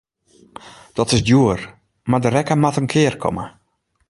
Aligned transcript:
Dat 0.97 1.11
is 1.11 1.23
djoer, 1.23 1.73
mar 2.09 2.21
de 2.23 2.29
rekken 2.35 2.59
moat 2.61 2.79
in 2.81 2.91
kear 2.93 3.15
komme. 3.23 3.45